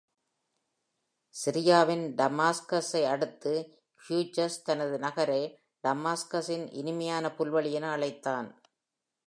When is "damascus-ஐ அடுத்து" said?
2.21-3.53